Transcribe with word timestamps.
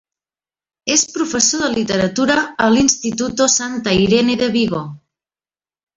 És 0.93 1.03
professor 1.17 1.61
de 1.65 1.69
literatura 1.75 2.39
a 2.69 2.71
l'Instituto 2.77 3.49
Santa 3.59 3.97
Irene 4.07 4.39
de 4.45 4.53
Vigo. 4.57 4.85